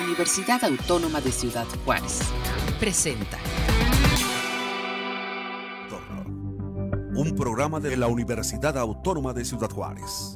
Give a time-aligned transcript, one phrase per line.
[0.00, 2.20] Universidad Autónoma de Ciudad Juárez.
[2.78, 3.36] Presenta.
[7.14, 10.34] Un programa de la Universidad Autónoma de Ciudad Juárez.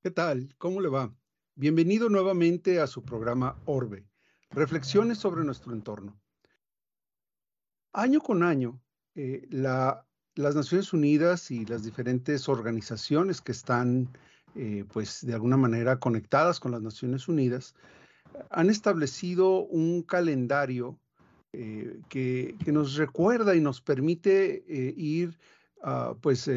[0.00, 0.54] ¿Qué tal?
[0.56, 1.12] ¿Cómo le va?
[1.56, 4.06] Bienvenido nuevamente a su programa Orbe,
[4.50, 6.16] Reflexiones sobre nuestro entorno.
[7.92, 8.80] Año con año,
[9.16, 9.48] eh,
[10.36, 14.08] las Naciones Unidas y las diferentes organizaciones que están,
[14.54, 17.74] eh, pues, de alguna manera conectadas con las Naciones Unidas,
[18.50, 20.98] han establecido un calendario
[21.52, 25.38] eh, que, nos recuerda y nos permite ir,
[25.82, 26.50] ah, pues,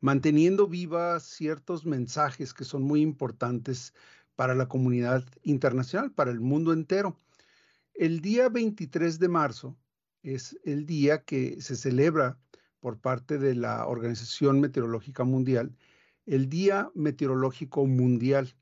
[0.00, 3.92] manteniendo vivas ciertos mensajes que son muy importantes
[4.36, 7.18] para la comunidad internacional, para el mundo entero.
[7.94, 9.76] El día 23 de marzo
[10.22, 12.38] es el día que se celebra
[12.80, 15.76] por parte de la Organización Meteorológica Mundial,
[16.26, 18.54] el Día Meteorológico Mundial.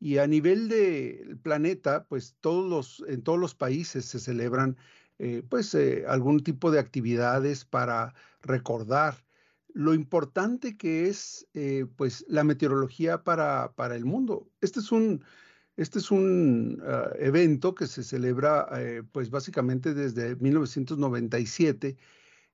[0.00, 4.76] Y a nivel del planeta, pues todos los, en todos los países se celebran
[5.18, 9.24] eh, pues eh, algún tipo de actividades para recordar
[9.74, 14.48] lo importante que es eh, pues la meteorología para, para el mundo.
[14.60, 15.24] Este es un,
[15.76, 18.68] este es un ah, evento que se celebra
[19.10, 21.96] pues básicamente desde 1997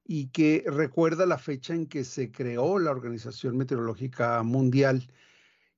[0.05, 5.09] y que recuerda la fecha en que se creó la Organización Meteorológica Mundial.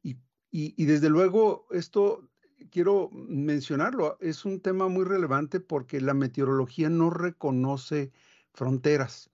[0.03, 0.19] Y,
[0.51, 2.29] y, desde luego esto
[2.71, 8.13] quiero mencionarlo, es un tema muy relevante porque la meteorología no reconoce
[8.53, 9.31] fronteras.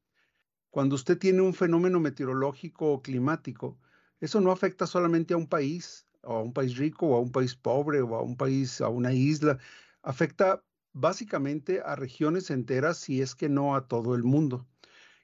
[0.71, 3.79] Cuando usted tiene un fenómeno meteorológico o climático,
[4.21, 7.55] eso no afecta solamente a un país, a un país rico o a un país
[7.55, 9.59] pobre o a un país, a una isla.
[10.03, 10.62] Afecta
[10.93, 14.67] básicamente a regiones enteras, si es que no a todo el mundo.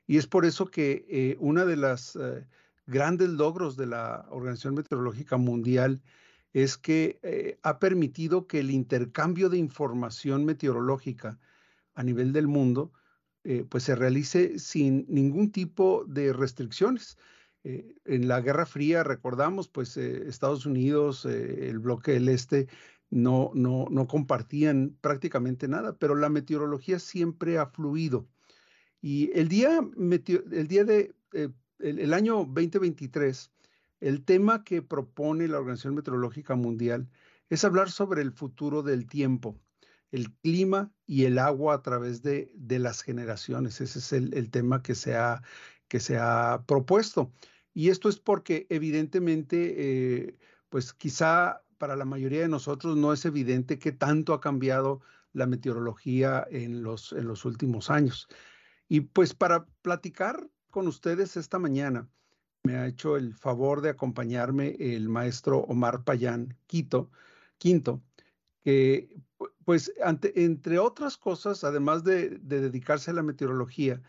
[0.09, 2.45] Y es por eso que eh, una de las eh,
[2.87, 6.03] grandes logros de la Organización Meteorológica Mundial
[6.53, 11.39] es que eh, ha permitido que el intercambio de información meteorológica
[11.95, 12.93] a nivel del mundo
[13.71, 17.17] pues se realice sin ningún tipo de restricciones.
[17.65, 22.69] Eh, en la Guerra Fría, recordamos, pues eh, Estados Unidos, eh, el bloque del Este,
[23.11, 28.29] no, no, no compartían prácticamente nada, pero la meteorología siempre ha fluido.
[29.01, 31.15] Y el día, el día de,
[31.79, 33.51] el, año 2023,
[34.01, 37.09] el tema que propone la Organización Meteorológica Mundial
[37.51, 39.57] es hablar sobre el futuro del tiempo,
[40.11, 43.81] el clima y el agua a través de, de las generaciones.
[43.81, 45.43] Ese es el, el tema que se ha
[45.89, 47.33] que se ha propuesto.
[47.75, 49.75] Y esto es porque evidentemente,
[50.27, 50.39] eh,
[50.69, 55.01] pues quizá para la mayoría de nosotros no es evidente que tanto ha cambiado
[55.33, 58.29] la meteorología en los, en los últimos años.
[58.89, 62.09] Y pues para platicar con ustedes esta mañana,
[62.63, 67.11] me ha hecho el favor de acompañarme el maestro Omar Payán Quito,
[67.59, 68.03] Quinto,
[68.63, 69.09] que
[69.65, 74.03] pues entre otras cosas, además de dedicarse a la meteorología,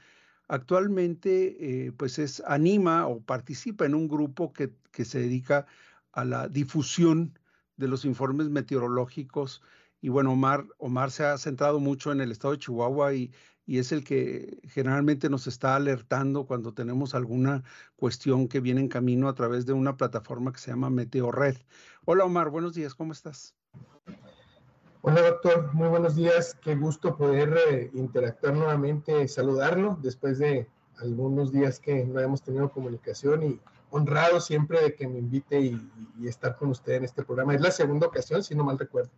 [0.48, 4.72] actualmente eh, pues es, anima o participa en un grupo que,
[5.06, 5.66] se dedica
[6.12, 7.40] a la difusión
[7.78, 9.62] de los informes meteorológicos.
[10.02, 13.32] Y bueno, Omar, Omar se ha centrado mucho en el estado de Chihuahua y,
[13.70, 17.64] y es el que generalmente nos está alertando cuando tenemos alguna
[17.98, 21.56] cuestión que viene en camino a través de una plataforma que se llama Meteorred.
[22.06, 23.54] Hola Omar, buenos días, ¿cómo estás?
[25.02, 26.58] Hola doctor, muy buenos días.
[26.64, 32.72] Qué gusto poder eh, interactuar nuevamente, saludarlo después de algunos días que no habíamos tenido
[32.72, 33.60] comunicación y
[33.92, 37.54] honrado siempre de que me invite y, estar con usted en este programa.
[37.54, 39.12] Es la segunda ocasión, si no mal recuerdo.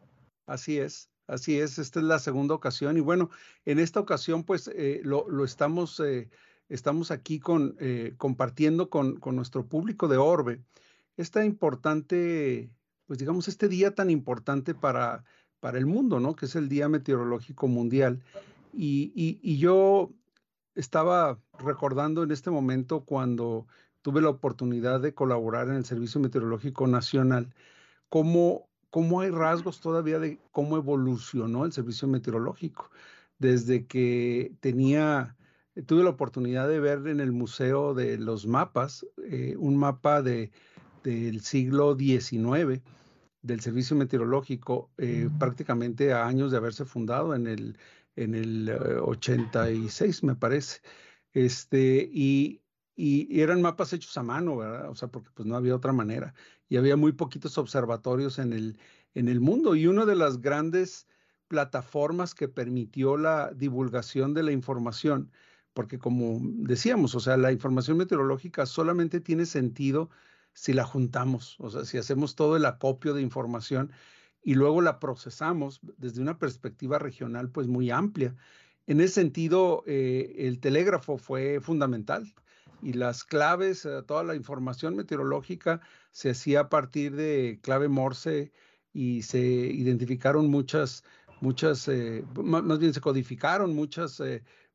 [0.46, 1.80] Así es, así es.
[1.80, 3.30] Esta es la segunda ocasión y bueno,
[3.66, 6.30] en esta ocasión pues eh, lo, estamos, eh,
[6.70, 7.78] estamos aquí con,
[8.18, 10.62] compartiendo con, con nuestro público de Orbe.
[11.18, 12.72] Esta importante,
[13.06, 15.24] pues digamos, este día tan importante para
[15.62, 16.36] para el mundo, ¿no?
[16.36, 18.22] Que es el Día Meteorológico Mundial.
[18.74, 20.12] Y, yo
[20.76, 23.68] estaba recordando en este momento cuando
[24.02, 27.54] tuve la oportunidad de colaborar en el Servicio Meteorológico Nacional,
[28.10, 32.92] cómo, cómo hay rasgos todavía de cómo evolucionó el Servicio Meteorológico.
[33.40, 35.36] Desde que tenía,
[35.88, 40.52] tuve la oportunidad de ver en el Museo de los Mapas, eh, un mapa de,
[41.04, 42.82] del siglo XIX,
[43.42, 47.78] del Servicio Meteorológico eh, prácticamente a años de haberse fundado en el,
[48.16, 50.82] en el 86, eh, me parece.
[51.34, 52.61] Este, y,
[53.02, 54.88] y, eran mapas hechos a mano, ¿verdad?
[54.92, 56.36] O sea, porque pues no había otra manera.
[56.70, 58.78] Y había muy poquitos observatorios en el,
[59.16, 59.76] en el mundo.
[59.76, 61.08] Y una de las grandes
[61.48, 65.32] plataformas que permitió la divulgación de la información,
[65.74, 70.12] porque como decíamos, o sea, la información meteorológica solamente tiene sentido
[70.54, 73.92] si la juntamos, o sea, si hacemos todo el acopio de información
[74.44, 78.36] y luego la procesamos desde una perspectiva regional pues muy amplia.
[78.86, 82.32] En ese sentido, eh, el telégrafo fue fundamental
[82.82, 85.82] y las claves, eh, toda la información meteorológica
[86.12, 88.52] se hacía a partir de clave Morse
[88.94, 91.04] y se identificaron muchas,
[91.40, 94.22] muchas, eh, más bien se codificaron muchas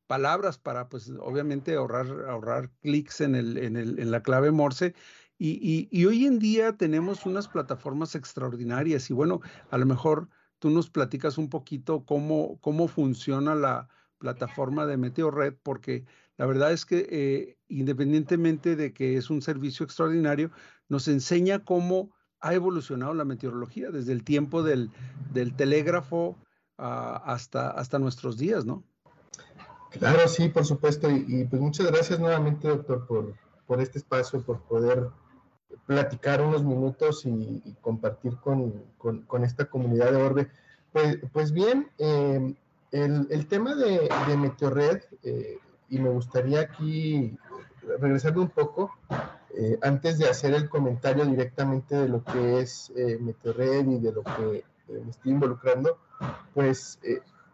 [0.07, 4.95] palabras para, pues, obviamente ahorrar, ahorrar clics en, el, en, el, en la clave Morse.
[5.39, 10.89] Y, hoy en día tenemos unas plataformas extraordinarias y bueno, a lo mejor tú nos
[10.89, 13.87] platicas un poquito cómo, cómo funciona la
[14.17, 16.05] plataforma de Meteorred, porque
[16.37, 20.51] la verdad es que eh, independientemente de que es un servicio extraordinario,
[20.87, 24.91] nos enseña cómo ha evolucionado la meteorología desde el tiempo del,
[25.55, 26.37] telégrafo
[26.77, 28.83] ah, hasta, hasta nuestros días, ¿no?
[29.91, 31.09] Claro, sí, por supuesto.
[31.09, 33.33] Y, pues muchas gracias nuevamente, doctor, por,
[33.65, 35.09] por este espacio, por poder
[35.85, 40.51] platicar unos minutos y, compartir con, con, esta comunidad de Orbe.
[40.91, 42.55] Pues, pues bien, em,
[42.91, 45.57] el, el, tema de, de Meteorred, eh,
[45.89, 47.37] y me gustaría aquí
[47.99, 48.91] regresarme un poco,
[49.55, 54.11] eh, antes de hacer el comentario directamente de lo que es eh, Meteorred y de
[54.11, 55.97] lo que me estoy involucrando,
[56.53, 56.99] pues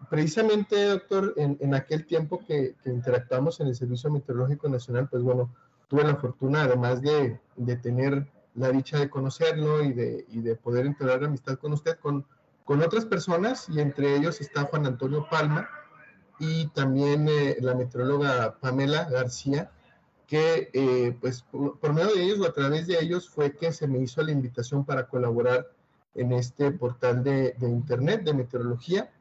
[0.09, 5.23] precisamente, doctor, en, en aquel tiempo que, que, interactuamos en el Servicio Meteorológico Nacional, pues
[5.23, 5.49] bueno,
[5.87, 10.55] tuve la fortuna, además de, de tener la dicha de conocerlo y de, y de
[10.55, 12.25] poder entrar amistad con usted, con,
[12.65, 15.69] con otras personas, y entre ellos está Juan Antonio Palma
[16.39, 19.71] y también eh, la meteoróloga Pamela García,
[20.27, 23.87] que eh, pues por, medio de ellos o a través de ellos fue que se
[23.87, 25.67] me hizo la invitación para colaborar
[26.15, 29.11] en este portal de, internet de meteorología,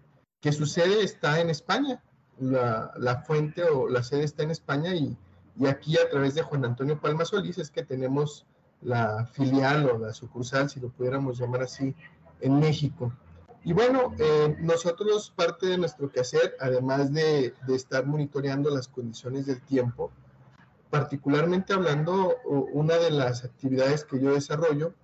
[0.41, 2.03] que su sede está en España,
[2.39, 5.17] la, la fuente o la sede está en España y
[5.59, 8.47] y aquí a través de Juan Antonio Palma Solís es que tenemos
[8.81, 11.95] la filial o la sucursal, si lo pudiéramos llamar así,
[12.41, 13.13] en México.
[13.65, 19.47] Y bueno, eh, nosotros parte de nuestro quehacer, además de, de, estar monitoreando las condiciones
[19.47, 20.11] del tiempo,
[20.91, 24.95] particularmente hablando, una de las actividades que yo desarrollo,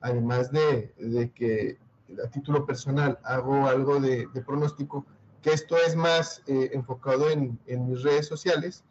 [0.00, 1.78] además de, de que
[2.22, 5.06] a título personal hago algo de, de pronóstico,
[5.40, 8.84] que esto es más eh, enfocado en, en mis redes sociales,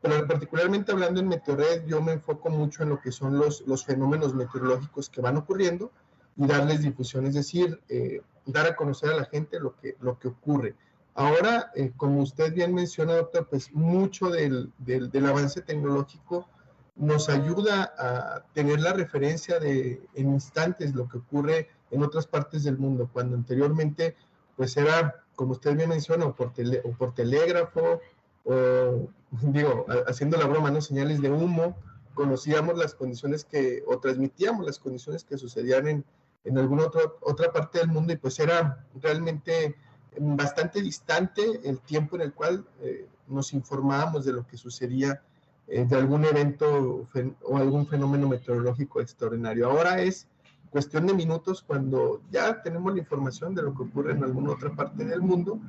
[0.00, 3.84] pero particularmente hablando en Meteorred, yo me enfoco mucho en lo que son los, los
[3.84, 5.90] fenómenos meteorológicos que van ocurriendo
[6.36, 10.18] y darles difusión, es decir, eh, dar a conocer a la gente lo que, lo
[10.18, 10.74] que ocurre.
[11.14, 16.48] Ahora, eh, como usted bien menciona, doctor, pues mucho del, del, del, avance tecnológico
[16.96, 22.62] nos ayuda a tener la referencia de en instantes lo que ocurre en otras partes
[22.64, 24.14] del mundo, cuando anteriormente
[24.56, 28.00] pues era, como usted bien menciona, o por, tele, o por telégrafo
[28.44, 29.08] o
[29.42, 30.80] digo, haciendo la broma, ¿no?
[30.80, 31.76] Señales de humo,
[32.14, 36.04] conocíamos las condiciones que, o transmitíamos las condiciones que sucedían en,
[36.44, 39.76] en alguna otra, otra parte del mundo y pues era realmente
[40.18, 45.22] bastante distante el tiempo en el cual eh, nos informábamos de lo que sucedía
[45.68, 47.06] eh, de algún evento
[47.42, 49.70] o algún fenómeno meteorológico extraordinario.
[49.70, 50.26] Ahora es
[50.70, 54.74] cuestión de minutos cuando ya tenemos la información de lo que ocurre en alguna otra
[54.74, 55.60] parte del mundo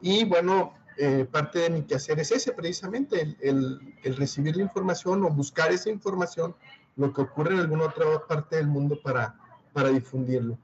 [0.00, 5.24] y bueno, eh, parte de mi quehacer es ese precisamente, el, el, recibir la información
[5.24, 6.54] o buscar esa información,
[6.96, 9.36] lo que ocurre en alguna otra parte del mundo para,
[9.74, 10.58] para difundirlo.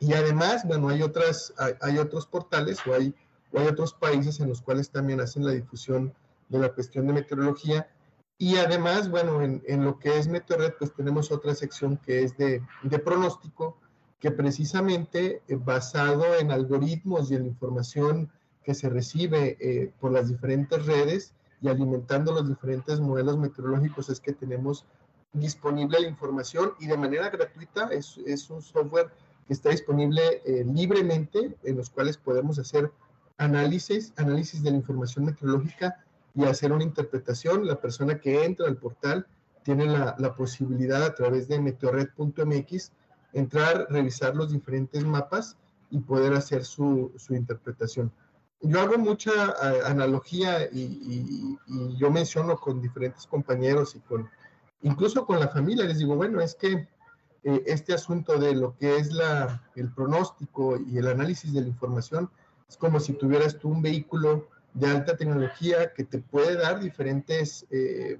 [0.00, 3.14] Y además, bueno, hay, otras, hay, otros portales o hay,
[3.52, 6.12] o hay otros países en los cuales también hacen la difusión
[6.48, 7.88] de la cuestión de meteorología.
[8.36, 12.36] Y además, bueno, en, en lo que es Meteorred, pues tenemos otra sección que es
[12.36, 13.78] de, de pronóstico,
[14.18, 18.30] que precisamente eh, basado en algoritmos y en la información
[18.64, 24.20] que se recibe eh, por las diferentes redes y alimentando los diferentes modelos meteorológicos es
[24.20, 24.86] que tenemos
[25.32, 29.10] disponible la información y de manera gratuita es, es un software
[29.46, 32.90] que está disponible eh, libremente en los cuales podemos hacer
[33.38, 37.66] análisis, análisis de la información meteorológica y hacer una interpretación.
[37.66, 39.26] La persona que entra al portal
[39.64, 42.92] tiene la, la posibilidad a través de meteorred.mx
[43.32, 45.56] entrar, revisar los diferentes mapas
[45.90, 48.12] y poder hacer su, su interpretación
[48.62, 49.32] yo hago mucha
[49.86, 51.58] analogía y,
[51.98, 54.30] yo menciono con diferentes compañeros y con
[54.82, 56.88] incluso con la familia, les digo, bueno, es que
[57.44, 61.68] eh, este asunto de lo que es la, el pronóstico y el análisis de la
[61.68, 62.30] información
[62.68, 67.66] es como si tuvieras tú un vehículo de alta tecnología que te puede dar diferentes,
[67.70, 68.18] eh,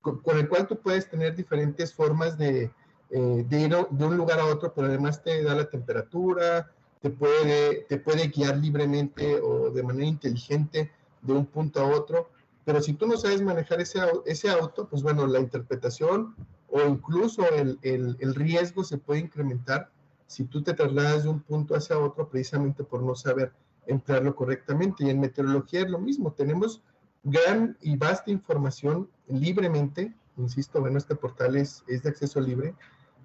[0.00, 2.70] con, el cual tú puedes tener diferentes formas de,
[3.10, 6.70] eh, de ir de un lugar a otro, pero además te da la temperatura,
[7.00, 10.90] te puede, te puede guiar libremente o de manera inteligente
[11.22, 12.30] de un punto a otro.
[12.64, 16.34] Pero si tú no sabes manejar ese, ese auto, pues bueno, la interpretación
[16.68, 19.90] o incluso el, el, riesgo se puede incrementar
[20.26, 23.52] si tú te trasladas de un punto hacia otro precisamente por no saber
[23.86, 25.04] emplearlo correctamente.
[25.04, 26.82] Y en meteorología es lo mismo, tenemos
[27.22, 32.74] gran y vasta información libremente, insisto, bueno, este portal es, es de acceso libre,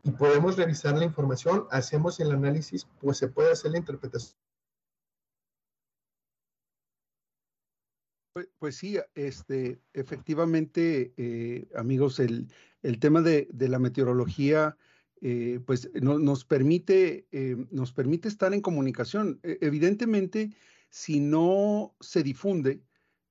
[0.03, 4.37] y podemos revisar la información, hacemos el análisis, pues se puede hacer la interpretación
[8.59, 12.47] Pues, sí, este, efectivamente, eh, amigos, el,
[12.83, 14.77] el, tema de, de la meteorología,
[15.21, 19.39] eh, pues no, nos, permite, eh, nos permite estar en comunicación.
[19.43, 20.51] E, evidentemente,
[20.89, 22.81] si no se difunde,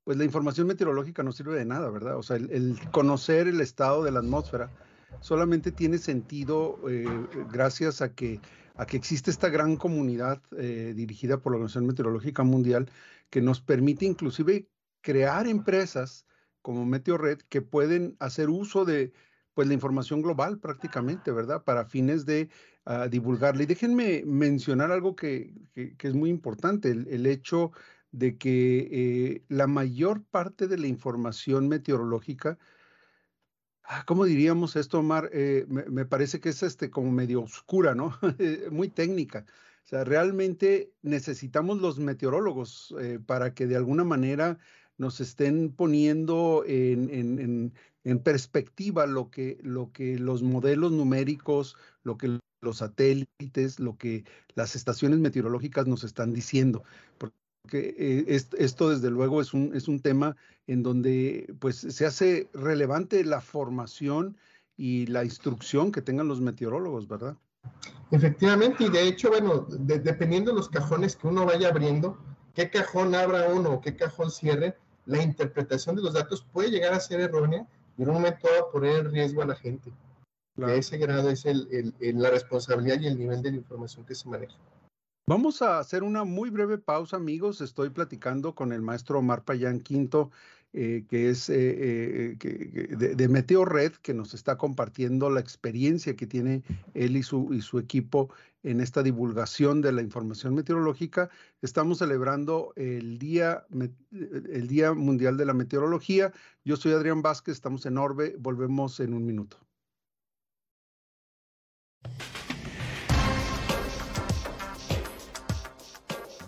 [0.04, 2.16] pues la información meteorológica no sirve de nada, ¿verdad?
[2.16, 4.70] O sea, el, el conocer el estado de la atmósfera
[5.20, 6.80] solamente tiene sentido
[7.50, 8.40] gracias a que,
[8.76, 12.90] a que existe esta gran comunidad dirigida por la Organización Meteorológica Mundial
[13.30, 14.68] que nos permite inclusive
[15.00, 16.26] crear empresas
[16.62, 19.12] como Meteorred que pueden hacer uso de
[19.54, 21.64] pues la información global prácticamente, ¿verdad?
[21.64, 22.48] Para fines de
[22.86, 23.64] uh, divulgarla.
[23.64, 27.72] Y déjenme mencionar algo que, que, que es muy importante, el, el, hecho
[28.12, 32.56] de que eh, la mayor parte de la información meteorológica,
[33.82, 35.28] ah, ¿cómo diríamos esto, Omar?
[35.32, 38.16] Eh, me, me, parece que es este como medio oscura, ¿no?
[38.70, 39.44] muy técnica.
[39.84, 44.58] O sea, realmente necesitamos los meteorólogos eh, para que de alguna manera
[44.98, 47.72] nos estén poniendo en, en,
[48.04, 54.24] en, perspectiva lo que, lo que los modelos numéricos, lo que los satélites, lo que
[54.54, 56.82] las estaciones meteorológicas nos están diciendo.
[57.16, 57.34] Porque
[57.72, 58.24] eh,
[58.58, 60.36] esto, desde luego, es un, es un tema
[60.66, 64.36] en donde pues, se hace relevante la formación
[64.76, 67.36] y la instrucción que tengan los meteorólogos, ¿verdad?
[68.10, 72.18] Efectivamente, y de hecho, bueno, de, dependiendo de los cajones que uno vaya abriendo,
[72.54, 74.76] qué cajón abra uno o qué cajón cierre,
[75.08, 78.68] la interpretación de los datos puede llegar a ser errónea y en un momento va
[78.68, 79.90] a poner en riesgo a la gente.
[80.54, 80.72] Claro.
[80.72, 84.04] De ese grado es el, el, el, la responsabilidad y el nivel de la información
[84.04, 84.56] que se maneja.
[85.26, 87.60] Vamos a hacer una muy breve pausa, amigos.
[87.60, 90.30] Estoy platicando con el maestro Omar Payán Quinto,
[90.75, 96.26] eh, que es eh, eh, de, de, Red, que nos está compartiendo la experiencia que
[96.26, 98.30] tiene él y su, y su equipo
[98.62, 101.30] en esta divulgación de la información meteorológica.
[101.62, 106.32] Estamos celebrando el día, el día Mundial de la Meteorología.
[106.64, 109.58] Yo soy Adrián Vázquez, estamos en Orbe, volvemos en un minuto.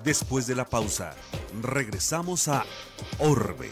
[0.05, 1.15] Después de la pausa,
[1.62, 2.65] regresamos a
[3.19, 3.69] Orbe,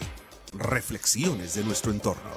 [0.53, 2.31] reflexiones de nuestro entorno.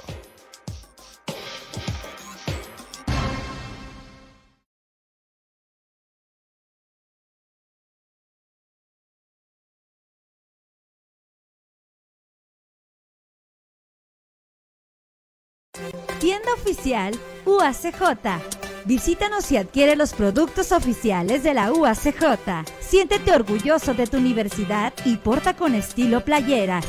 [16.19, 18.85] Tienda oficial UACJ.
[18.85, 22.65] Visítanos y adquiere los productos oficiales de la UACJ.
[22.79, 26.85] Siéntete orgulloso de tu universidad y porta con estilo playeras,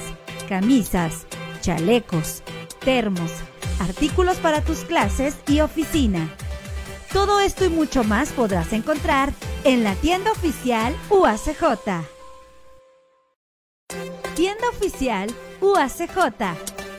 [0.49, 1.27] camisas,
[1.61, 2.43] chalecos,
[2.85, 3.31] termos,
[3.81, 6.29] artículos para tus clases y oficina.
[7.13, 9.33] Todo esto y mucho más podrás encontrar
[9.65, 12.05] en la tienda oficial UACJ.
[14.35, 16.43] Tienda oficial UACJ.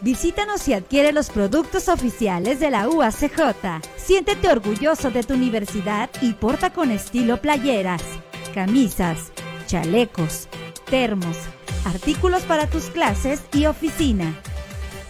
[0.02, 3.82] Visítanos y adquiere los productos oficiales de la UACJ.
[3.98, 8.02] Siéntete orgulloso de tu universidad y porta con estilo playeras,
[8.54, 9.32] camisas,
[9.68, 10.48] chalecos,
[10.90, 11.38] termos,
[11.86, 14.34] artículos para tus clases y oficina.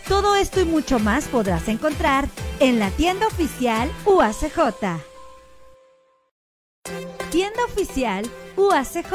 [0.07, 2.27] Todo esto y mucho más podrás encontrar
[2.59, 5.01] en la tienda oficial UACJ.
[7.31, 9.13] Tienda oficial UACJ.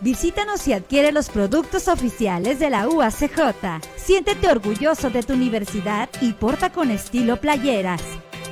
[0.00, 3.80] Visítanos y adquiere los productos oficiales de la UACJ.
[3.96, 8.02] Siéntete orgulloso de tu universidad y porta con estilo playeras,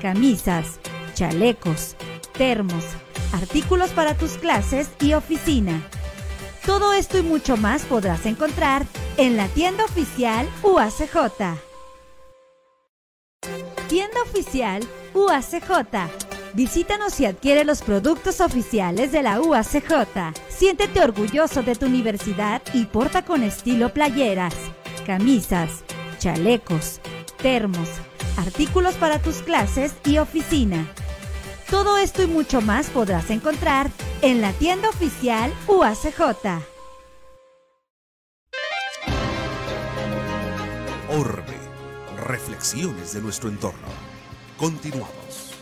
[0.00, 0.78] camisas,
[1.14, 1.96] chalecos,
[2.34, 2.84] termos,
[3.32, 5.82] artículos para tus clases y oficina.
[6.68, 8.84] Todo esto y mucho más podrás encontrar
[9.16, 11.56] en la tienda oficial UACJ.
[13.88, 16.10] Tienda oficial UACJ.
[16.52, 20.34] Visítanos y adquiere los productos oficiales de la UACJ.
[20.50, 24.54] Siéntete orgulloso de tu universidad y porta con estilo playeras,
[25.06, 25.84] camisas,
[26.18, 27.00] chalecos,
[27.40, 27.88] termos,
[28.36, 30.86] artículos para tus clases y oficina.
[31.70, 36.20] Todo esto y mucho más podrás encontrar en la tienda oficial UACJ.
[41.10, 41.56] Orbe,
[42.26, 43.88] reflexiones de nuestro entorno.
[44.58, 45.54] Continuamos.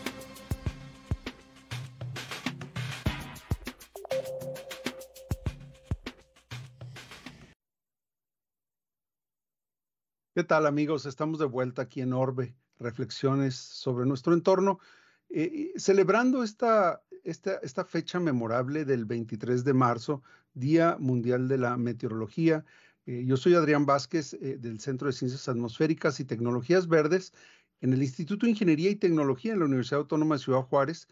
[10.33, 11.05] ¿Qué tal amigos?
[11.05, 14.79] Estamos de vuelta aquí en Orbe, reflexiones sobre nuestro entorno,
[15.29, 21.77] eh, celebrando esta, esta, esta, fecha memorable del 23 de marzo, Día Mundial de la
[21.77, 22.65] Meteorología.
[23.05, 27.33] Eh, yo soy Adrián Vázquez eh, del Centro de Ciencias Atmosféricas y Tecnologías Verdes
[27.81, 31.07] en el Instituto de Ingeniería y Tecnología en la Universidad Autónoma de Ciudad Juárez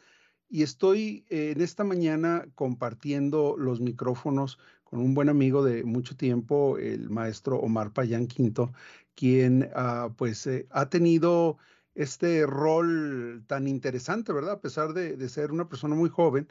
[0.50, 6.78] y estoy en esta mañana compartiendo los micrófonos con un buen amigo de mucho tiempo,
[6.78, 8.72] el maestro Omar Payán Quinto,
[9.16, 11.58] quien ah, pues eh, ha tenido
[11.96, 14.56] este rol tan interesante, ¿verdad?
[14.56, 16.48] A pesar de, ser una persona muy joven,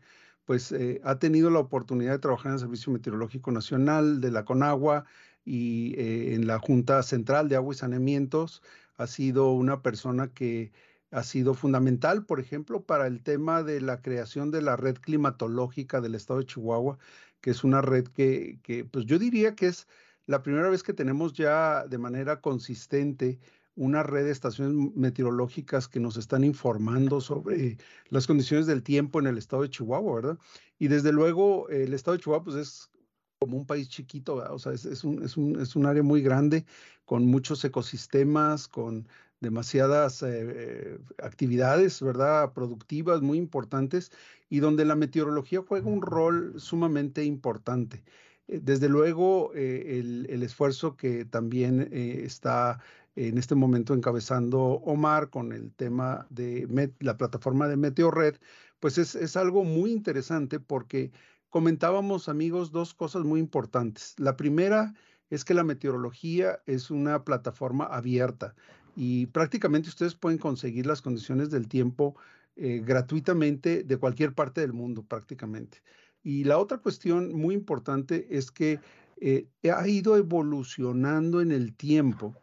[0.46, 4.44] pues eh, ha tenido la oportunidad de trabajar en el Servicio Meteorológico Nacional de la
[4.44, 5.04] CONAGUA
[5.44, 8.62] y eh, en la Junta Central de Agua y Saneamientos.
[8.96, 10.72] Ha sido una persona que
[11.10, 16.00] ha sido fundamental, por ejemplo, para el tema de la creación de la red climatológica
[16.00, 16.98] del estado de Chihuahua,
[17.40, 19.86] que es una red que, que pues yo diría que es
[20.26, 23.38] la primera vez que tenemos ya de manera consistente
[23.76, 27.76] una red de estaciones meteorológicas que nos están informando sobre
[28.08, 30.38] las condiciones del tiempo en el estado de Chihuahua, ¿verdad?
[30.78, 32.90] Y desde luego el estado de Chihuahua pues es
[33.38, 34.54] como un país chiquito, ¿verdad?
[34.54, 36.64] o sea, es, es, un, es, un, es, un, área muy grande
[37.04, 39.08] con muchos ecosistemas, con
[39.40, 42.52] demasiadas eh, actividades, ¿verdad?
[42.54, 44.12] Productivas muy importantes
[44.48, 48.04] y donde la meteorología juega un rol sumamente importante.
[48.48, 52.80] Eh, desde luego, eh, el, esfuerzo que también eh, está
[53.16, 58.36] en este momento encabezando Omar con el tema de la plataforma de Meteorred,
[58.80, 61.12] pues es, es algo muy interesante porque
[61.48, 64.14] comentábamos, amigos, dos cosas muy importantes.
[64.18, 64.94] La primera
[65.30, 68.54] es que la meteorología es una plataforma abierta
[68.96, 72.16] y prácticamente ustedes pueden conseguir las condiciones del tiempo
[72.56, 75.82] gratuitamente de cualquier parte del mundo, prácticamente.
[76.22, 78.80] Y la otra cuestión muy importante es que
[79.20, 82.34] eh, ha ido evolucionando en el tiempo,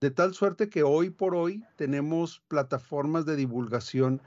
[0.00, 4.22] de tal suerte que hoy por hoy tenemos plataformas de divulgación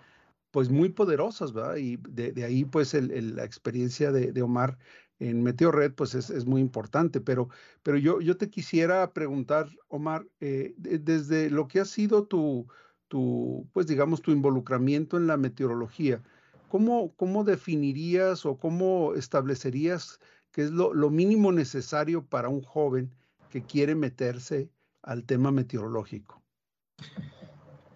[0.51, 1.77] pues muy poderosas, ¿verdad?
[1.77, 4.77] Y de, ahí pues la experiencia de, Omar
[5.19, 7.49] en Meteorred pues es, muy importante, pero,
[7.83, 12.67] pero yo, yo te quisiera preguntar, Omar, eh, desde lo que ha sido tu,
[13.11, 16.23] tu, pues digamos, tu involucramiento en la meteorología,
[16.69, 20.21] ¿cómo, definirías o cómo establecerías
[20.53, 23.11] qué es lo, mínimo necesario para un joven
[23.49, 24.69] que quiere meterse
[25.03, 26.41] al tema meteorológico?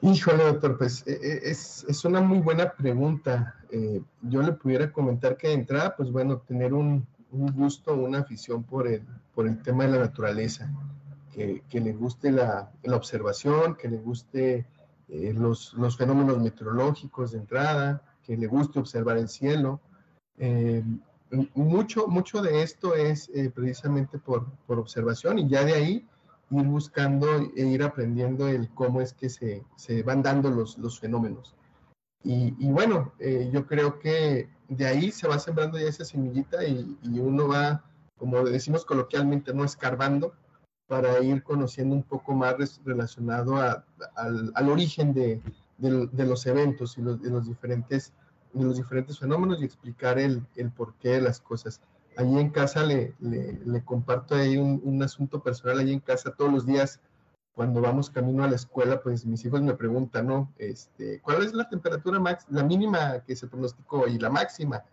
[0.01, 3.55] Híjole, doctor, pues e, e, es, una muy buena pregunta.
[3.71, 8.63] Eh, yo le pudiera comentar que de entrada, pues bueno, tener un, gusto, una afición
[8.63, 10.71] por el, por el tema de la naturaleza,
[11.31, 14.65] que, le guste la, observación, que le guste
[15.09, 19.81] eh, los, los, fenómenos meteorológicos de entrada, que le guste observar el cielo.
[20.37, 20.83] Eh,
[21.53, 26.07] mucho, mucho de esto es eh, precisamente por, por, observación y ya de ahí
[26.51, 30.99] ir buscando e ir aprendiendo el cómo es que se, se van dando los, los
[30.99, 31.55] fenómenos.
[32.23, 36.65] Y, y bueno, eh, yo creo que de ahí se va sembrando ya esa semillita
[36.65, 37.83] y, y uno va,
[38.17, 40.33] como decimos coloquialmente, no escarbando
[40.87, 45.41] para ir conociendo un poco más relacionado al, al, origen de,
[45.77, 48.13] de, los eventos y los, de, los diferentes,
[48.53, 51.81] de los diferentes fenómenos y explicar el, el porqué de las cosas.
[52.17, 56.51] Allí en casa le, le, comparto ahí un, un, asunto personal, allí en casa todos
[56.51, 56.99] los días
[57.53, 60.53] cuando vamos camino a la escuela, pues mis hijos me preguntan, ¿no?
[60.57, 64.83] Este, ¿Cuál es la temperatura máxima, la mínima que se pronosticó y la máxima?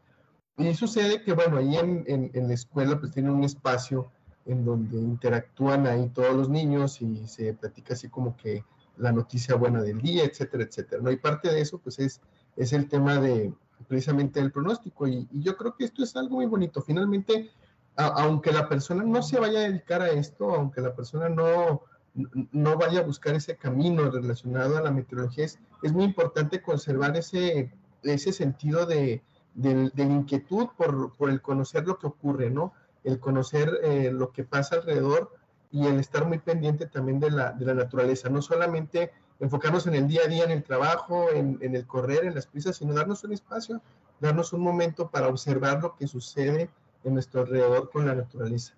[0.57, 4.11] Y sucede que, bueno, ahí en, en, en la escuela pues tienen un espacio
[4.47, 8.65] en donde interactúan ahí todos los niños y se platica así como que
[8.97, 11.03] la noticia buena del día, etcétera, etcétera.
[11.03, 11.11] ¿no?
[11.11, 12.21] Y parte de eso, pues, es,
[12.57, 13.53] es el tema de
[13.87, 15.07] precisamente el pronóstico.
[15.07, 16.83] Y, yo creo que esto es algo muy bonito.
[16.83, 17.51] Finalmente,
[17.97, 21.83] aunque la persona no se vaya a dedicar a esto, aunque la persona no,
[22.15, 25.59] no vaya a buscar ese camino relacionado a la meteorología, es,
[25.93, 29.23] muy importante conservar ese, ese sentido de,
[29.55, 32.73] de, inquietud por, por, el conocer lo que ocurre, ¿no?
[33.05, 35.33] El conocer eh, lo que pasa alrededor
[35.71, 39.11] y el estar muy pendiente también de la, de la naturaleza, no solamente
[39.43, 42.47] enfocarnos en el día a día, en el trabajo, en, en, el correr, en las
[42.47, 43.83] prisas, sino darnos un espacio,
[44.21, 46.71] darnos un momento para observar lo que sucede
[47.05, 48.75] en nuestro alrededor con la naturaleza.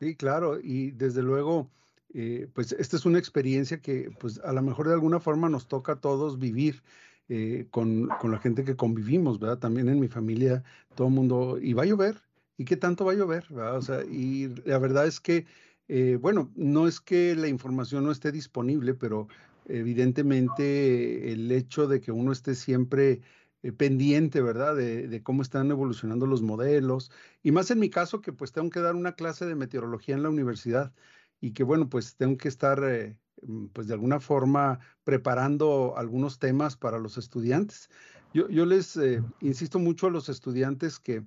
[0.00, 1.68] Sí, claro, y desde luego,
[2.14, 5.66] eh, pues esta es una experiencia que pues a lo mejor de alguna forma nos
[5.66, 6.82] toca a todos vivir.
[7.30, 9.56] Eh, con, con, la gente que convivimos, ¿verdad?
[9.56, 10.62] También en mi familia,
[10.94, 12.20] todo el mundo, y va a llover,
[12.58, 13.46] ¿y qué tanto va a llover?
[13.48, 13.78] ¿verdad?
[13.78, 15.46] O sea, y la verdad es que
[15.88, 19.28] eh, bueno, no es que la información no esté disponible, pero
[19.66, 23.22] evidentemente el hecho de que uno esté siempre
[23.62, 24.76] eh, pendiente, ¿verdad?
[24.76, 27.10] De, cómo están evolucionando los modelos.
[27.42, 30.22] Y más en mi caso, que pues tengo que dar una clase de meteorología en
[30.22, 30.92] la universidad.
[31.40, 36.38] y que bueno, pues tengo que estar eh, mm, pues de alguna forma preparando algunos
[36.38, 37.90] temas para los estudiantes.
[38.34, 41.24] Yo, les eh, insisto mucho a los estudiantes que,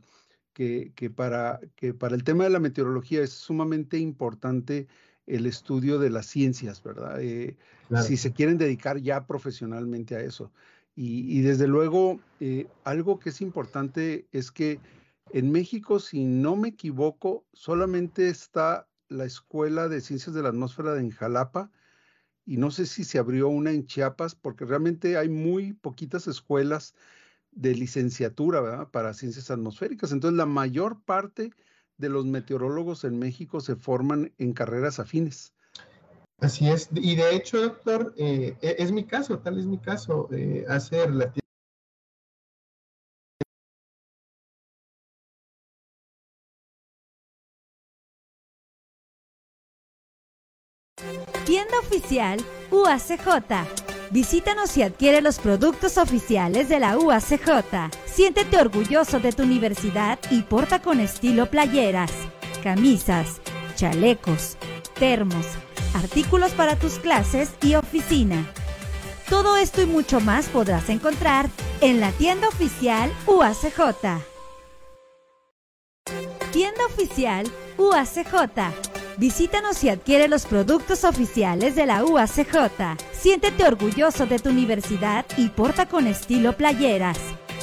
[0.54, 4.88] que, para, que para el tema de la meteorología es sumamente importante
[5.28, 7.22] el estudio de las ciencias, ¿verdad?
[7.22, 7.58] Eh,
[8.06, 10.52] si se quieren dedicar ya profesionalmente a eso.
[11.00, 14.80] Y, desde luego, eh, algo que es importante es que
[15.32, 20.96] en México, si no me equivoco, solamente está la Escuela de Ciencias de la Atmósfera
[20.96, 21.70] de Jalapa
[22.48, 26.96] y no sé si se abrió una en Chiapas, porque realmente hay muy poquitas escuelas
[27.52, 28.88] de licenciatura ¿verdad?
[28.90, 30.12] para ciencias atmosféricas.
[30.12, 31.52] Entonces, la mayor parte
[31.97, 35.53] de los meteorólogos en México se forman en carreras afines.
[36.39, 40.29] Así es, y de hecho, doctor, eh, e, es mi caso, tal es mi caso,
[40.31, 41.41] eh, hace relativamente
[51.45, 52.39] Tienda oficial
[52.71, 57.91] UACJ Visítanos y adquiere los productos oficiales de la UACJ.
[58.06, 62.12] Siéntete orgulloso de tu universidad y porta con estilo playeras,
[62.63, 63.41] camisas,
[63.76, 64.58] chalecos,
[64.98, 65.46] termos,
[65.93, 68.50] artículos para tus clases y oficina.
[69.30, 71.50] Todo esto y mucho más podrás encontrar
[71.82, 74.24] en la tienda oficial UACJ.
[76.54, 77.46] Tienda oficial
[77.78, 82.98] UACJ Visítanos y adquiere los productos oficiales de la UACJ.
[83.28, 87.18] Siéntete orgulloso de tu universidad y porta con estilo playeras,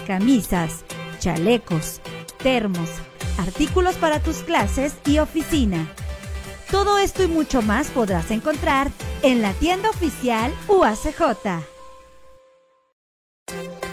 [0.06, 0.84] camisas,
[1.20, 2.02] chalecos,
[2.42, 2.90] termos,
[3.38, 5.90] artículos para tus clases y oficina.
[6.70, 8.90] Todo esto y mucho más podrás encontrar
[9.22, 11.64] en la tienda oficial UACJ.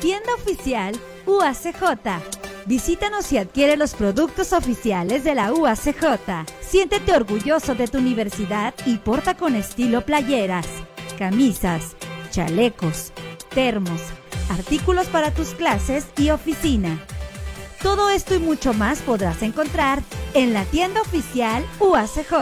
[0.01, 6.45] Tienda oficial UACJ Visítanos y adquiere los productos oficiales de la UACJ.
[6.61, 10.67] Siéntete orgulloso de tu universidad y porta con estilo playeras,
[11.21, 11.95] camisas,
[12.31, 13.13] chalecos,
[13.53, 14.01] termos,
[14.49, 16.99] artículos para tus clases y oficina.
[17.83, 20.01] Todo esto y mucho más podrás encontrar
[20.33, 22.33] en la tienda oficial UACJ.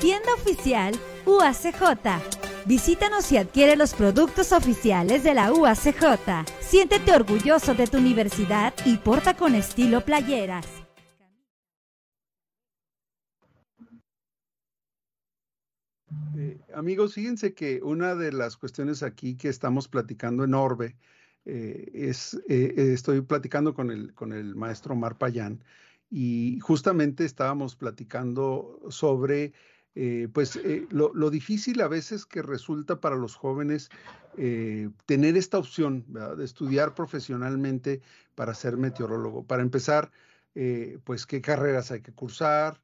[0.00, 6.46] Tienda oficial UACJ Visítanos y adquiere los productos oficiales de la UACJ.
[6.60, 10.75] Siéntete orgulloso de tu universidad y porta con estilo playeras.
[16.36, 20.96] Eh, amigos, fíjense que una de las cuestiones aquí que estamos platicando en Orbe
[21.46, 25.62] eh, es, eh, estoy platicando con el, con el maestro Mar Payán
[26.10, 29.52] y justamente estábamos platicando sobre
[30.34, 33.88] pues eh, lo, difícil a veces que resulta para los jóvenes
[35.06, 36.04] tener esta opción
[36.36, 38.02] de estudiar profesionalmente
[38.34, 39.46] para ser meteorólogo.
[39.46, 40.12] Para empezar,
[41.04, 42.78] pues qué carreras hay que cursar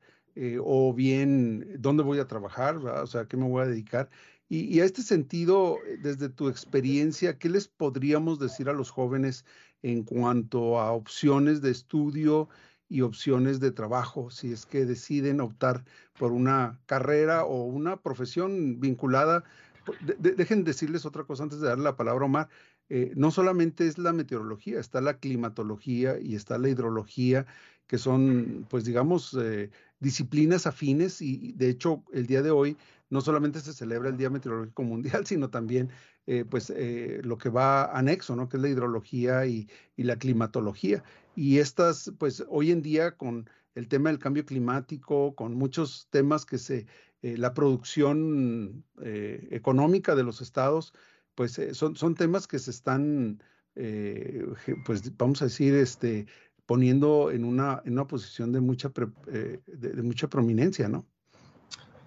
[0.63, 4.09] o bien dónde voy a trabajar, o sea, qué me voy a dedicar.
[4.49, 9.47] Y, a este sentido, desde tu experiencia, ¿qué les podríamos decir a los jóvenes
[9.83, 12.49] en cuanto a opciones de estudio?
[12.93, 15.83] y opciones de trabajo si es que deciden optar
[16.19, 19.45] por una carrera o una profesión vinculada.
[20.19, 22.49] dejen decirles otra cosa antes de darle la palabra a Omar.
[22.91, 27.47] Eh, no solamente es la meteorología, está la climatología y está la hidrología,
[27.87, 29.71] que son, pues digamos, eh,
[30.03, 32.77] disciplinas afines y de hecho el día de hoy
[33.09, 35.91] no solamente se celebra el Día Meteorológico Mundial, sino también
[36.27, 36.73] eh, pues
[37.23, 38.49] lo que va anexo, ¿no?
[38.49, 41.03] Que es la hidrología y, y la climatología.
[41.35, 46.45] Y estas, pues hoy en día con el tema del cambio climático, con muchos temas
[46.45, 46.87] que se,
[47.23, 50.93] eh, la producción eh, económica de los estados,
[51.37, 53.43] pues eh, son, son temas que se están,
[54.85, 56.27] pues vamos a decir, este,
[56.67, 58.91] poniendo en una, en una posición de mucha,
[59.27, 61.05] de, mucha prominencia, ¿no?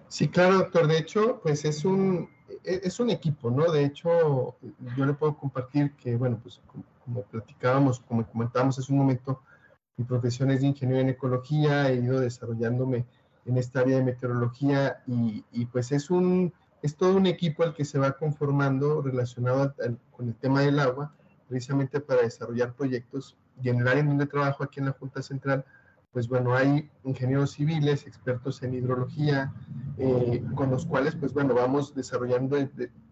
[0.08, 0.86] Sí, claro, doctor.
[0.86, 2.28] De hecho, pues es un,
[2.64, 3.70] e, es un equipo, ¿no?
[3.70, 4.56] De hecho,
[4.96, 6.60] yo le puedo compartir que, bueno, pues
[7.04, 9.42] como platicábamos, como comentábamos hace un momento,
[9.96, 13.06] mi profesión es de ingeniero en ecología, he ido desarrollándome
[13.44, 17.74] en esta área de meteorología y, y pues es un es todo un equipo el
[17.74, 19.74] que se va conformando relacionado
[20.10, 21.14] con el tema del agua,
[21.48, 23.36] precisamente para desarrollar proyectos.
[23.62, 25.64] Y en el área en donde trabajo aquí en la Junta Central,
[26.12, 29.52] pues bueno, hay ingenieros civiles, expertos en hidrología,
[29.98, 32.56] eh, con los cuales, pues bueno, vamos desarrollando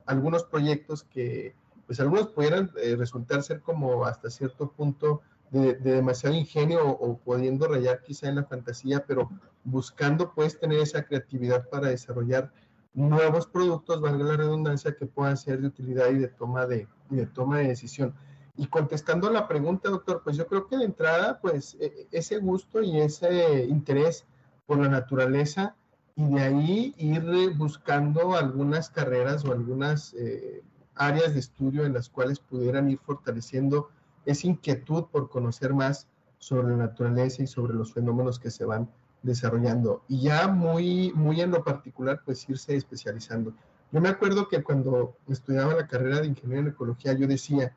[0.06, 1.54] algunos proyectos que,
[1.86, 7.68] pues algunos pudieran eh, resultar ser como hasta cierto punto de, demasiado ingenio o, pudiendo
[7.68, 9.28] rayar quizá en la fantasía, pero
[9.64, 12.52] buscando pues tener esa creatividad para desarrollar
[12.94, 17.26] nuevos productos, valga la redundancia, que puedan ser de utilidad y de toma de, de
[17.26, 18.14] toma de decisión.
[18.56, 22.38] Y contestando la pregunta, doctor, pues yo creo que de entrada, pues e, e, ese
[22.38, 24.26] gusto y ese interés
[24.66, 25.74] por la naturaleza
[26.16, 30.62] y de ahí ir buscando algunas carreras o algunas eh,
[30.94, 33.90] áreas de estudio en las cuales pudieran ir fortaleciendo
[34.24, 36.06] esa inquietud por conocer más
[36.38, 38.88] sobre la naturaleza y sobre los fenómenos que se van
[39.22, 40.02] desarrollando.
[40.08, 43.52] Y ya muy, muy en lo particular, pues irse especializando.
[43.90, 47.74] Yo me acuerdo que cuando estudiaba la carrera de ingeniería en ecología, yo decía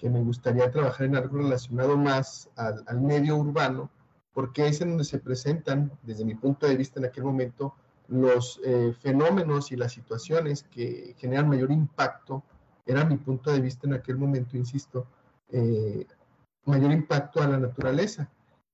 [0.00, 3.90] que me gustaría trabajar en algo relacionado más al, medio urbano,
[4.32, 7.74] porque es en donde se presentan, desde mi punto de vista en aquel momento,
[8.08, 12.42] los eh, fenómenos y las situaciones que generan mayor impacto,
[12.86, 15.06] era mi punto de vista en aquel momento, insisto,
[15.50, 16.06] eh,
[16.64, 18.30] mayor impacto a la naturaleza.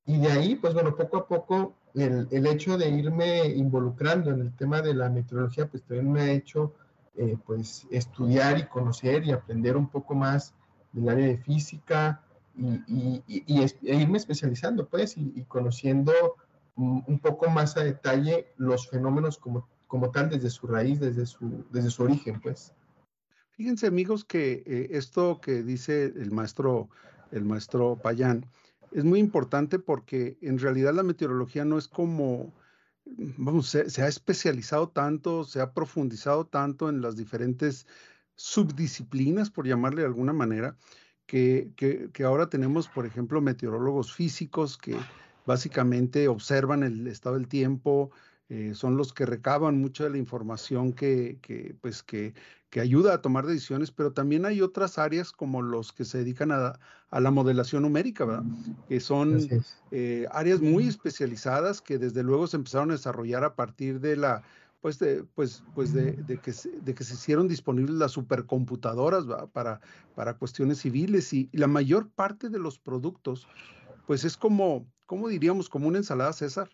[0.07, 4.43] Y de ahí, pues bueno, poco a poco, el, el, hecho de irme involucrando en
[4.43, 6.75] el tema de la meteorología, pues también me ha hecho,
[7.17, 10.55] eh, pues, estudiar y conocer y aprender un poco más
[10.97, 12.23] del área de física,
[12.59, 16.13] y, e irme especializando, pues, y, conociendo
[16.77, 22.41] un poco más a detalle los fenómenos como, tal desde su raíz, desde su, origen,
[22.41, 22.73] pues.
[23.53, 26.91] Fíjense, amigos, que eh, esto que dice el maestro,
[27.31, 28.47] el maestro Payán,
[28.93, 32.53] es muy importante porque en realidad la meteorología no es como,
[33.05, 37.87] vamos, se ha especializado tanto, se ha profundizado tanto en las diferentes
[38.37, 40.77] subdisciplinas, por llamarle de alguna manera,
[41.27, 44.97] que, que, ahora tenemos, por ejemplo, meteorólogos físicos que
[45.45, 48.11] básicamente observan el estado del tiempo,
[48.49, 52.33] eh, son los que recaban mucha de la información que, que, pues que,
[52.71, 56.53] que, ayuda a tomar decisiones, pero también hay otras áreas como los que se dedican
[56.53, 56.79] a,
[57.11, 58.45] a la modelación numérica, ¿verdad?
[58.89, 59.49] que son
[59.91, 64.43] eh, áreas muy especializadas que desde luego se empezaron a desarrollar a partir de la
[64.81, 69.25] pues de, pues, pues de, de, que, se, de que se hicieron disponibles las supercomputadoras
[69.53, 69.81] para,
[70.15, 73.49] para cuestiones civiles y, la mayor parte de los productos,
[74.07, 75.69] pues es como, ¿cómo diríamos?
[75.69, 76.71] Como una ensalada César.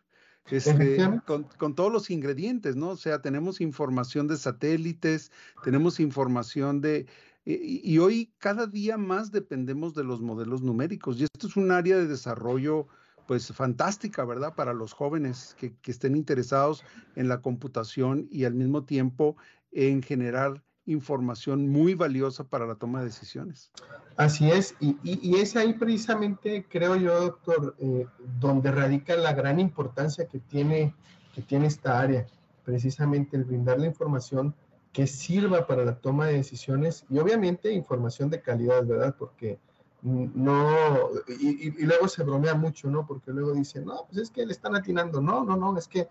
[0.50, 2.90] Este, con, con, todos los ingredientes, ¿no?
[2.90, 5.30] O sea, tenemos información de satélites,
[5.62, 7.06] tenemos información de...
[7.44, 11.70] Y, y, hoy cada día más dependemos de los modelos numéricos y esto es un
[11.70, 12.88] área de desarrollo
[13.32, 14.54] pues fantástica, ¿verdad?
[14.54, 16.84] Para los jóvenes que, estén interesados
[17.16, 19.38] en la computación y al mismo tiempo
[19.70, 23.72] en generar información muy valiosa para la toma de decisiones.
[24.18, 28.04] Así es, y, es ahí precisamente, creo yo, doctor, eh,
[28.38, 30.94] donde radica la gran importancia que tiene,
[31.34, 32.26] que tiene esta área,
[32.66, 34.54] precisamente el brindar la información
[34.92, 39.16] que sirva para la toma de decisiones y obviamente información de calidad, ¿verdad?
[39.18, 39.58] Porque
[40.02, 43.06] no, y, luego se bromea mucho, ¿no?
[43.06, 46.08] Porque luego dicen, no, pues es que le están atinando, no, no, no, es que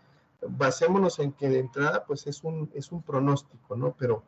[0.47, 3.93] basémonos en que de entrada, pues es un, es un pronóstico, ¿no?
[3.97, 4.23] Pero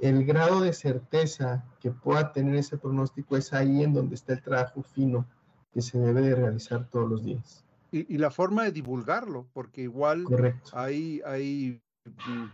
[0.00, 4.42] el grado de certeza que pueda tener ese pronóstico es ahí en donde está el
[4.42, 5.26] trabajo fino
[5.72, 7.64] que se debe de realizar todos los días.
[7.90, 10.26] Y, la forma de divulgarlo, porque igual
[10.74, 12.44] hay, hay mm,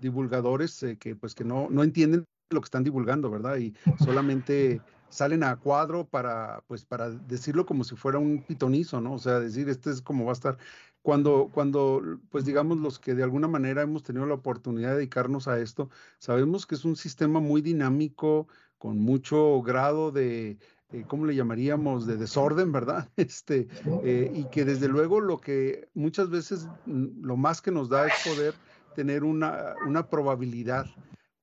[0.00, 3.56] divulgadores eh, que pues que no, no entienden lo que están divulgando, ¿verdad?
[3.58, 4.80] Y solamente
[5.10, 9.14] salen a cuadro para, pues, para decirlo como si fuera un pitonizo, ¿no?
[9.14, 10.58] O sea, decir, este es como va a estar.
[11.02, 15.48] Cuando, cuando, pues digamos, los que de alguna manera hemos tenido la oportunidad de dedicarnos
[15.48, 20.58] a esto, sabemos que es un sistema muy dinámico, con mucho grado de,
[20.92, 23.08] eh, ¿cómo le llamaríamos?, de desorden, ¿verdad?
[23.16, 23.68] Este,
[24.04, 28.14] eh, y que desde luego lo que muchas veces lo más que nos da es
[28.24, 28.54] poder
[28.94, 30.86] tener una, una probabilidad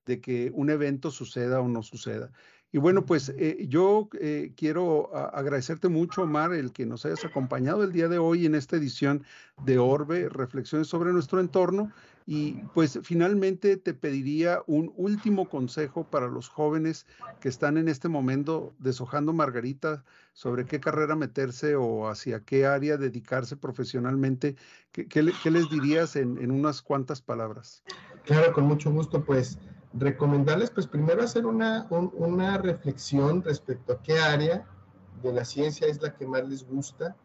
[0.06, 2.30] de que un evento suceda o no suceda.
[2.70, 7.82] Y bueno, pues eh, yo eh, quiero agradecerte mucho, Omar, el que nos hayas acompañado
[7.82, 9.24] el día de hoy en esta edición
[9.64, 11.90] de Orbe, Reflexiones sobre nuestro entorno.
[12.26, 17.06] Y pues finalmente te pediría un último consejo para los jóvenes
[17.40, 20.04] que están en este momento deshojando margarita
[20.34, 24.56] sobre qué carrera meterse o hacia qué área dedicarse profesionalmente.
[24.92, 27.82] ¿Qué, les dirías en unas cuantas palabras?
[28.26, 29.58] Claro, con mucho gusto, pues
[29.92, 34.66] recomendarles, pues primero hacer una, una reflexión respecto a qué área
[35.22, 37.16] de la ciencia es la que más les gusta.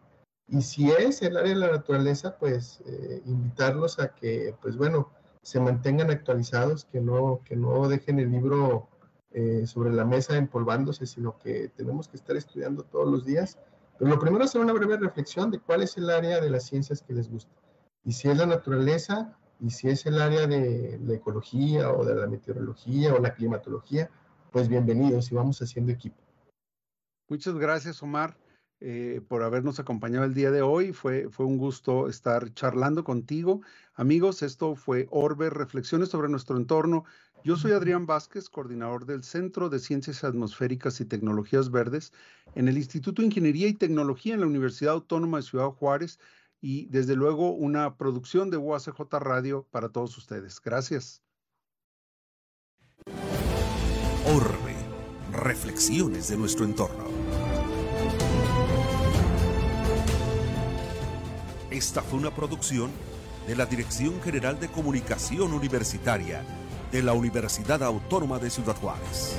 [0.47, 5.12] Y si es el área de la naturaleza, pues eh, invitarlos a que, pues bueno,
[5.41, 8.88] se mantengan actualizados, que no, que no dejen el libro
[9.32, 13.58] eh, sobre la mesa empolvándose, sino que tenemos que estar estudiando todos los días.
[13.97, 16.65] Pero lo primero es hacer una breve reflexión de cuál es el área de las
[16.65, 17.52] ciencias que les gusta.
[18.04, 22.15] Y si es la naturaleza, y si es el área de la ecología o de
[22.15, 24.10] la meteorología o la climatología,
[24.52, 26.17] pues bienvenidos y vamos haciendo equipo.
[27.30, 28.38] Muchas gracias, Omar,
[28.82, 30.91] eh, por habernos acompañado el día de hoy.
[30.91, 33.62] Fue, fue un gusto estar charlando contigo.
[33.93, 37.06] Amigos, esto fue Orbe, Reflexiones sobre nuestro entorno.
[37.45, 42.12] Yo soy Adrián Vázquez, coordinador del Centro de Ciencias Atmosféricas y Tecnologías Verdes
[42.56, 46.19] en el Instituto de Ingeniería y Tecnología en la Universidad Autónoma de Ciudad Juárez
[46.63, 50.62] y desde luego una producción de UACJ Radio para todos ustedes.
[50.62, 51.21] Gracias.
[54.26, 54.73] Orbe,
[55.34, 57.04] reflexiones de nuestro entorno.
[61.69, 62.91] Esta fue una producción
[63.45, 66.45] de la Dirección General de Comunicación Universitaria
[66.93, 69.38] de la Universidad Autónoma de Ciudad Juárez.